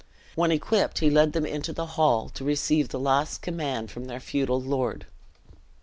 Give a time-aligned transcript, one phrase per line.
[0.33, 4.19] When equipped he led them into the hall, to receive the last command from their
[4.19, 5.05] feudal lord.